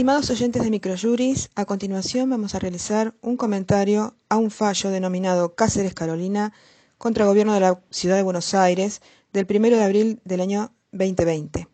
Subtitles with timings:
[0.00, 5.54] Estimados oyentes de Microjuris, a continuación vamos a realizar un comentario a un fallo denominado
[5.54, 6.54] Cáceres Carolina
[6.96, 9.02] contra el gobierno de la Ciudad de Buenos Aires
[9.34, 11.68] del 1 de abril del año 2020.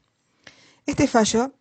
[0.86, 1.52] Este fallo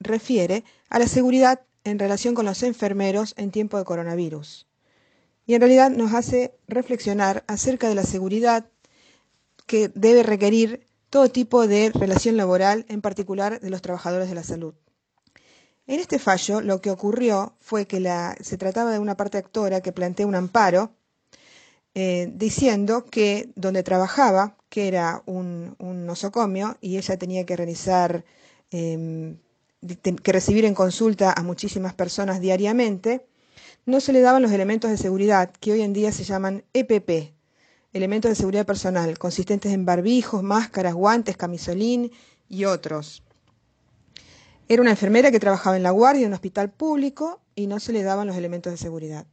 [0.00, 4.66] refiere a la seguridad en relación con los enfermeros en tiempo de coronavirus
[5.46, 8.66] y en realidad nos hace reflexionar acerca de la seguridad
[9.64, 14.42] que debe requerir todo tipo de relación laboral, en particular de los trabajadores de la
[14.42, 14.74] salud.
[15.90, 17.98] En este fallo lo que ocurrió fue que
[18.42, 20.92] se trataba de una parte actora que plantea un amparo
[21.96, 28.24] eh, diciendo que donde trabajaba, que era un, nosocomio, y ella tenía que realizar,
[28.70, 29.38] em,
[30.22, 33.26] que recibir en consulta a muchísimas personas diariamente,
[33.84, 37.34] no se le daban los elementos de seguridad que hoy en día se llaman EPP,
[37.92, 42.12] elementos de seguridad personal, consistentes en barbijos, máscaras, guantes, camisolín
[42.48, 43.24] y otros.
[44.70, 47.92] Era una enfermera que trabajaba en la guardia de un hospital público y no se
[47.92, 49.26] le daban los elementos de seguridad.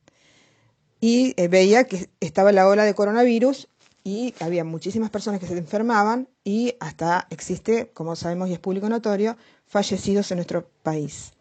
[0.99, 3.67] Y eh, veía que estaba la ola de coronavirus
[4.03, 8.89] y había muchísimas personas que se enfermaban y hasta existe, como sabemos y es público
[8.89, 11.33] notorio, fallecidos en nuestro país.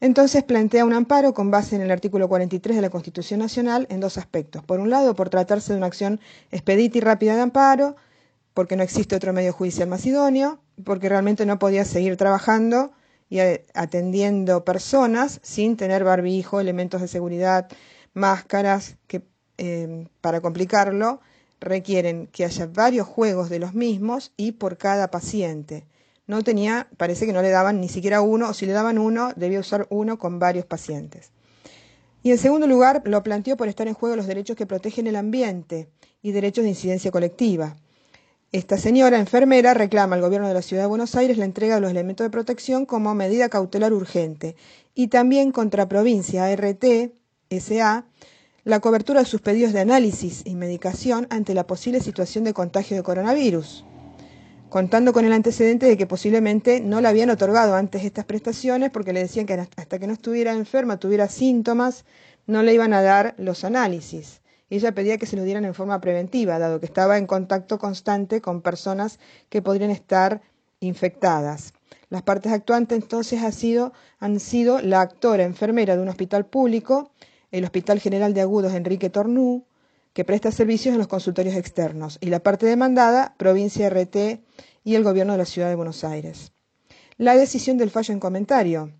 [0.00, 4.00] Entonces plantea un amparo con base en el artículo 43 de la Constitución Nacional en
[4.00, 4.64] dos aspectos.
[4.64, 6.18] Por un lado, por tratarse de una acción
[6.50, 7.94] expedita y rápida de amparo,
[8.54, 12.92] porque no existe otro medio judicial más idóneo, porque realmente no podía seguir trabajando
[13.28, 13.40] y
[13.74, 17.68] atendiendo personas sin tener barbijo, elementos de seguridad,
[18.14, 19.22] máscaras, que
[19.58, 21.20] em, para complicarlo
[21.60, 25.86] requieren que haya varios juegos de los mismos y por cada paciente.
[26.26, 29.32] No tenía, parece que no le daban ni siquiera uno, o si le daban uno,
[29.34, 31.30] debía usar uno con varios pacientes.
[32.22, 35.16] Y en segundo lugar, lo planteó por estar en juego los derechos que protegen el
[35.16, 35.88] ambiente
[36.20, 37.76] y derechos de incidencia colectiva.
[38.50, 41.82] Esta señora enfermera reclama al gobierno de la Ciudad de Buenos Aires la entrega de
[41.82, 44.56] los elementos de protección como medida cautelar urgente.
[44.94, 46.82] Y también contra provincia ART,
[47.50, 48.06] SA,
[48.64, 52.96] la cobertura de sus pedidos de análisis y medicación ante la posible situación de contagio
[52.96, 53.84] de coronavirus,
[54.70, 59.12] contando con el antecedente de que posiblemente no le habían otorgado antes estas prestaciones porque
[59.12, 62.06] le decían que hasta que no estuviera enferma, tuviera síntomas,
[62.46, 64.40] no le iban a dar los análisis
[64.76, 68.40] ella pedía que se lo dieran en forma preventiva, dado que estaba en contacto constante
[68.40, 69.18] con personas
[69.48, 70.42] que podrían estar
[70.80, 71.72] infectadas.
[72.10, 77.10] Las partes actuantes entonces han sido, la actora enfermera de un hospital público,
[77.50, 79.66] el Hospital General de Agudos Enrique Tornú,
[80.12, 84.40] que presta servicios en los consultorios externos, y la parte demandada, provincia RT
[84.84, 86.52] y el gobierno de la Ciudad de Buenos Aires.
[87.16, 88.92] La decisión del fallo en comentario.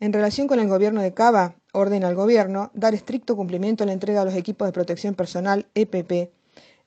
[0.00, 3.92] En relación con el gobierno de Cava, ordena al Gobierno dar estricto cumplimiento a la
[3.92, 6.30] entrega de los equipos de protección personal EPP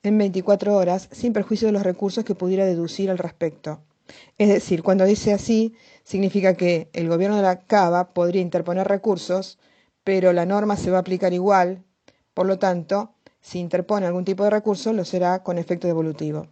[0.03, 3.81] en 24 horas, sin perjuicio de los recursos que pudiera deducir al respecto.
[4.38, 9.57] Es decir, cuando dice así, significa que el Gobierno de la Cava podría interponer recursos,
[10.03, 11.84] pero la norma se va a aplicar igual,
[12.35, 16.47] por lo tanto, si interpone algún tipo de recurso, lo será con efecto devolutivo.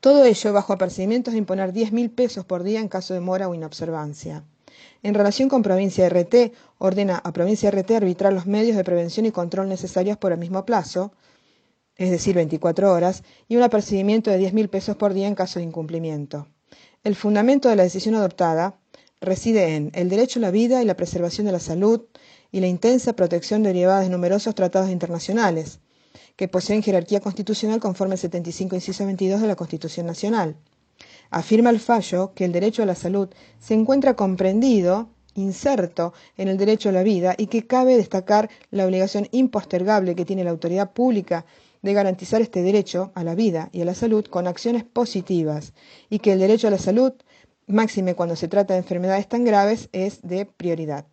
[0.00, 3.54] Todo ello bajo apercibimientos de imponer 10.000 pesos por día en caso de mora o
[3.54, 4.44] inobservancia.
[5.02, 9.30] En relación con Provincia RT, ordena a Provincia RT arbitrar los medios de prevención y
[9.30, 11.12] control necesarios por el mismo plazo,
[11.96, 15.64] es decir, 24 horas, y un apercibimiento de 10.000 pesos por día en caso de
[15.64, 16.48] incumplimiento.
[17.04, 18.78] El fundamento de la decisión adoptada
[19.20, 22.02] reside en el derecho a la vida y la preservación de la salud
[22.50, 25.80] y la intensa protección derivada de numerosos tratados internacionales,
[26.36, 30.56] que poseen jerarquía constitucional conforme al 75 inciso 22 de la Constitución Nacional.
[31.30, 33.28] Afirma el fallo que el derecho a la salud
[33.58, 38.86] se encuentra comprendido, inserto en el derecho a la vida y que cabe destacar la
[38.86, 41.44] obligación impostergable que tiene la autoridad pública
[41.82, 45.74] de garantizar este derecho a la vida y a la salud con acciones positivas
[46.08, 47.12] y que el derecho a la salud,
[47.66, 51.04] máxime cuando se trata de enfermedades tan graves, es de prioridad.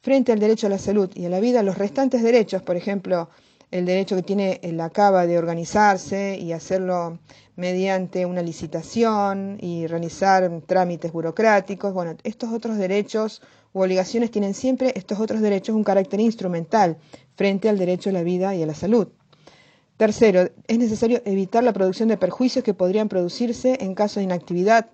[0.00, 3.28] Frente al derecho a la salud y a la vida, los restantes derechos, por ejemplo,
[3.70, 7.18] el derecho que tiene el ACABA de organizarse y hacerlo
[7.56, 11.92] mediante una licitación y realizar trámites burocráticos.
[11.92, 13.42] Bueno, estos otros derechos
[13.72, 16.96] u obligaciones tienen siempre estos otros derechos un carácter instrumental
[17.36, 19.08] frente al derecho a la vida y a la salud.
[19.96, 24.90] Tercero, es necesario evitar la producción de perjuicios que podrían producirse en caso de inactividad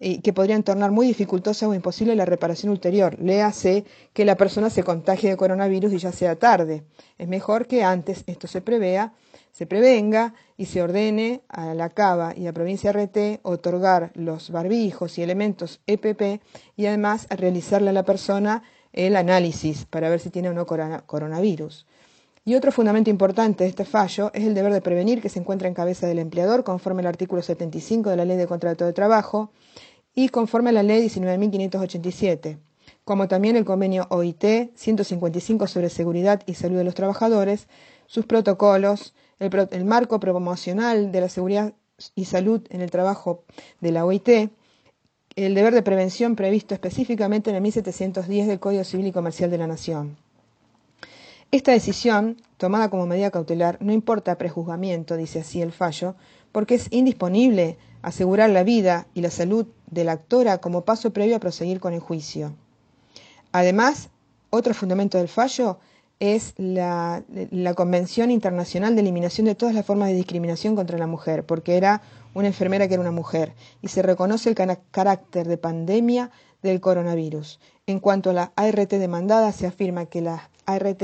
[0.00, 3.16] y que podrían tornar muy dificultosa o imposible la reparación ulterior.
[3.20, 6.84] Léase que la persona se contagie de coronavirus y ya sea tarde.
[7.18, 9.12] Es mejor que antes esto se prevea,
[9.52, 15.16] se prevenga y se ordene a la CABA y a Provincia RT otorgar los barbijos
[15.18, 16.42] y elementos EPP
[16.76, 18.62] y además realizarle a la persona
[18.92, 21.86] el análisis para ver si tiene o no coronavirus.
[22.46, 25.66] Y otro fundamento importante de este fallo es el deber de prevenir que se encuentra
[25.66, 29.50] en cabeza del empleador conforme al artículo 75 de la Ley de Contrato de Trabajo
[30.14, 32.58] y conforme a la Ley 19.587,
[33.06, 37.66] como también el convenio OIT 155 sobre seguridad y salud de los trabajadores,
[38.06, 41.72] sus protocolos, el, marco promocional de la seguridad
[42.14, 43.44] y salud en el trabajo
[43.80, 44.50] de la OIT,
[45.36, 49.58] el deber de prevención previsto específicamente en el 1710 del Código Civil y Comercial de
[49.58, 50.23] la Nación.
[51.54, 56.16] Esta decisión, tomada como medida cautelar, no importa prejuzgamiento, dice así el fallo,
[56.50, 61.36] porque es indisponible asegurar la vida y la salud de la actora como paso previo
[61.36, 62.56] a proseguir con el juicio.
[63.52, 64.08] Además,
[64.50, 65.78] otro fundamento del fallo
[66.18, 67.22] es la,
[67.76, 72.02] Convención Internacional de Eliminación de todas las formas de discriminación contra la mujer, porque era
[72.34, 74.56] una enfermera que era una mujer, y se reconoce el
[74.90, 76.32] carácter de pandemia
[76.64, 77.60] del coronavirus.
[77.86, 81.02] En cuanto a la ART demandada, se afirma que las ART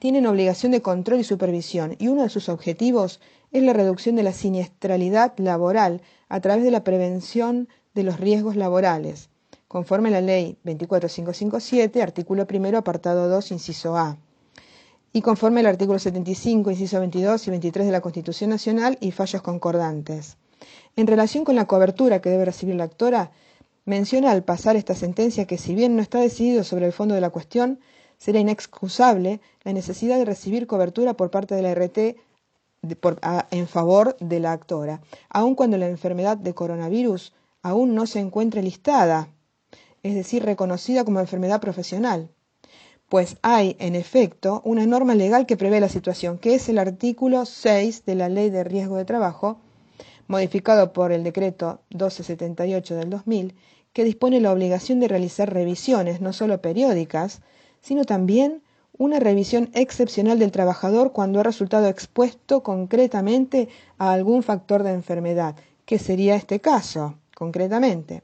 [0.00, 3.20] tienen obligación de control y supervisión, y uno de sus objetivos
[3.52, 8.56] es la reducción de la siniestralidad laboral a través de la prevención de los riesgos
[8.56, 9.30] laborales
[9.70, 14.18] conforme a la Ley 24557, artículo primero, apartado 2, inciso A,
[15.12, 19.42] y conforme al artículo 75, inciso 22 y 23 de la Constitución Nacional y fallos
[19.42, 20.38] concordantes.
[20.96, 23.30] En relación con la cobertura que debe recibir la actora,
[23.84, 27.20] menciona al pasar esta sentencia que si bien no está decidido sobre el fondo de
[27.20, 27.78] la cuestión,
[28.24, 31.98] será inexcusable la necesidad de recibir cobertura por parte de la RT
[33.50, 37.32] en favor de la actora, aun cuando la enfermedad de coronavirus
[37.62, 39.28] aún no se encuentre listada
[40.02, 42.30] es decir, reconocida como enfermedad profesional.
[43.08, 47.44] Pues hay, en efecto, una norma legal que prevé la situación, que es el artículo
[47.44, 49.58] 6 de la Ley de Riesgo de Trabajo,
[50.28, 53.54] modificado por el decreto 1278 del 2000,
[53.92, 57.40] que dispone la obligación de realizar revisiones, no solo periódicas,
[57.80, 58.62] sino también
[58.96, 63.68] una revisión excepcional del trabajador cuando ha resultado expuesto concretamente
[63.98, 65.56] a algún factor de enfermedad,
[65.86, 68.22] que sería este caso, concretamente.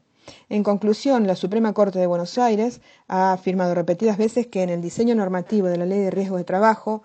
[0.49, 4.83] En conclusión, la Suprema Corte de Buenos Aires ha afirmado repetidas veces que en el
[4.83, 7.03] diseño normativo de la Ley de Riesgo de Trabajo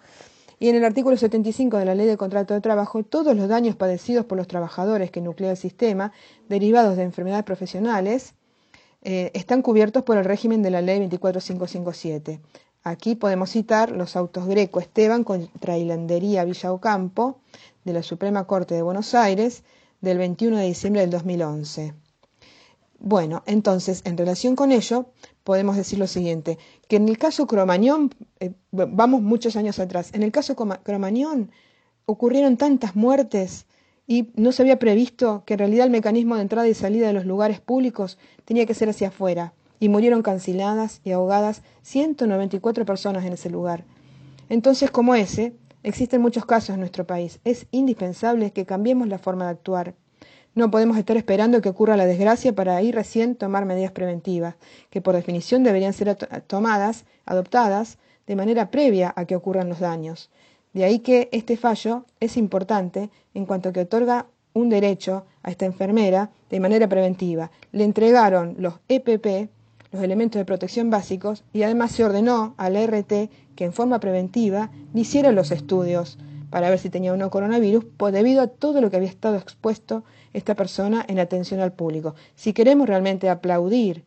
[0.59, 3.75] y en el artículo 75 de la Ley de Contrato de Trabajo, todos los daños
[3.75, 6.11] padecidos por los trabajadores que nuclea el sistema,
[6.49, 8.35] derivados de enfermedades profesionales,
[9.03, 12.39] eh, están cubiertos por el régimen de la Ley 24557.
[12.83, 17.39] Aquí podemos citar los autos Greco Esteban contra Hilandería Villa Ocampo
[17.83, 19.63] de la Suprema Corte de Buenos Aires
[20.01, 21.93] del 21 de diciembre del 2011.
[22.99, 25.07] Bueno, entonces, en relación con ello,
[25.43, 30.21] podemos decir lo siguiente, que en el caso Cromañón, eh, vamos muchos años atrás, en
[30.21, 31.51] el caso Cromañón
[32.05, 33.65] ocurrieron tantas muertes
[34.11, 37.13] y no se había previsto que en realidad el mecanismo de entrada y salida de
[37.13, 43.23] los lugares públicos tenía que ser hacia afuera, y murieron canceladas y ahogadas 194 personas
[43.23, 43.85] en ese lugar.
[44.49, 45.53] Entonces, como ese,
[45.83, 47.39] existen muchos casos en nuestro país.
[47.45, 49.95] Es indispensable que cambiemos la forma de actuar.
[50.55, 54.55] No podemos estar esperando que ocurra la desgracia para ahí recién tomar medidas preventivas,
[54.89, 56.17] que por definición deberían ser
[56.47, 57.97] tomadas, adoptadas,
[58.27, 60.29] de manera previa a que ocurran los daños.
[60.73, 65.65] De ahí que este fallo es importante en cuanto que otorga un derecho a esta
[65.65, 67.51] enfermera de manera preventiva.
[67.71, 69.49] Le entregaron los EPP,
[69.91, 73.99] los elementos de protección básicos, y además se ordenó a la RT que en forma
[73.99, 76.17] preventiva le hiciera los estudios
[76.49, 79.37] para ver si tenía o no coronavirus, pues debido a todo lo que había estado
[79.37, 80.03] expuesto
[80.33, 82.15] esta persona en atención al público.
[82.35, 84.03] Si queremos realmente aplaudir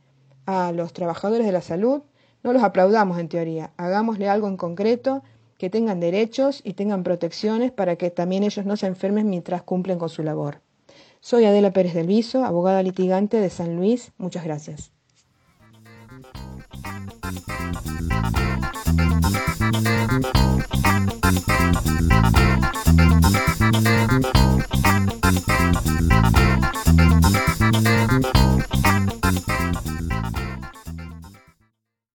[0.47, 2.03] a los trabajadores de la salud,
[2.43, 5.23] no los aplaudamos en teoría, hagámosle algo en concreto,
[5.59, 9.99] que tengan derechos y tengan protecciones para que también ellos no se enfermen mientras cumplen
[9.99, 10.61] con su labor.
[11.21, 14.13] Soy Adela Pérez del Viso, abogada litigante de San Luis.
[14.19, 14.93] Muchas gracias.